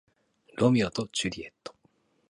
[0.55, 1.75] ロミオとジュリエット